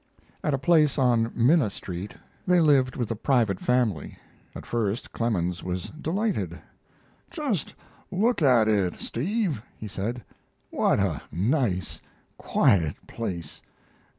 At 0.43 0.55
a 0.55 0.57
place 0.57 0.97
on 0.97 1.31
Minna 1.35 1.69
Street 1.69 2.15
they 2.47 2.59
lived 2.59 2.95
with 2.95 3.11
a 3.11 3.15
private 3.15 3.59
family. 3.59 4.17
At 4.55 4.65
first 4.65 5.13
Clemens 5.13 5.63
was 5.63 5.91
delighted. 5.91 6.57
"Just 7.29 7.75
look 8.09 8.41
at 8.41 8.67
it, 8.67 8.99
Steve," 8.99 9.61
he 9.77 9.87
said. 9.87 10.23
"What 10.71 10.99
a 10.99 11.21
nice, 11.31 12.01
quiet 12.39 12.95
place. 13.05 13.61